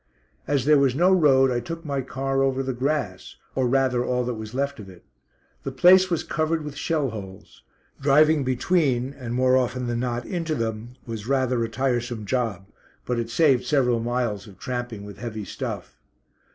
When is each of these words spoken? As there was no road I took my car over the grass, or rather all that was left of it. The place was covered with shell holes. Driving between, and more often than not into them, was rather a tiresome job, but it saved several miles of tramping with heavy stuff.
As 0.47 0.65
there 0.65 0.79
was 0.79 0.95
no 0.95 1.11
road 1.13 1.51
I 1.51 1.59
took 1.59 1.85
my 1.85 2.01
car 2.01 2.41
over 2.41 2.63
the 2.63 2.73
grass, 2.73 3.35
or 3.53 3.67
rather 3.67 4.03
all 4.03 4.23
that 4.23 4.33
was 4.33 4.55
left 4.55 4.79
of 4.79 4.89
it. 4.89 5.05
The 5.61 5.71
place 5.71 6.09
was 6.09 6.23
covered 6.23 6.63
with 6.63 6.75
shell 6.75 7.11
holes. 7.11 7.61
Driving 8.01 8.43
between, 8.43 9.13
and 9.13 9.35
more 9.35 9.55
often 9.55 9.85
than 9.85 9.99
not 9.99 10.25
into 10.25 10.55
them, 10.55 10.95
was 11.05 11.27
rather 11.27 11.63
a 11.63 11.69
tiresome 11.69 12.25
job, 12.25 12.65
but 13.05 13.19
it 13.19 13.29
saved 13.29 13.63
several 13.63 13.99
miles 13.99 14.47
of 14.47 14.57
tramping 14.57 15.05
with 15.05 15.19
heavy 15.19 15.45
stuff. 15.45 15.99